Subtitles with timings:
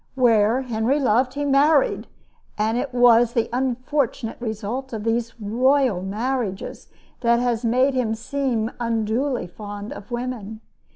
[0.15, 2.07] Where Henry loved, he married;
[2.57, 6.87] and it was the unfortunate result of these royal marriages
[7.19, 10.59] that has made him seem unduly fond of women.